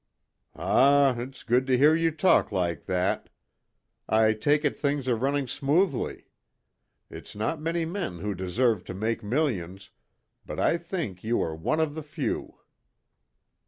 "Ah, 0.55 1.15
it's 1.19 1.43
good 1.43 1.67
to 1.67 1.77
hear 1.77 1.93
you 1.93 2.09
talk 2.09 2.51
like 2.51 2.85
that. 2.87 3.29
I 4.09 4.33
take 4.33 4.65
it 4.65 4.75
things 4.75 5.07
are 5.07 5.15
running 5.15 5.45
smoothly. 5.47 6.25
It's 7.11 7.35
not 7.35 7.61
many 7.61 7.85
men 7.85 8.17
who 8.17 8.33
deserve 8.33 8.83
to 8.85 8.95
make 8.95 9.21
millions, 9.21 9.91
but 10.43 10.59
I 10.59 10.79
think 10.79 11.23
you 11.23 11.39
are 11.43 11.53
one 11.55 11.79
of 11.79 11.93
the 11.93 12.01
few." 12.01 12.55